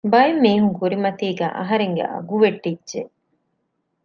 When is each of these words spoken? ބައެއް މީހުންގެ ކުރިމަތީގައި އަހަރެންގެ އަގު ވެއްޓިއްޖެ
ބައެއް 0.11 0.41
މީހުންގެ 0.43 0.77
ކުރިމަތީގައި 0.79 1.53
އަހަރެންގެ 1.59 2.03
އަގު 2.13 2.35
ވެއްޓިއްޖެ 2.41 3.01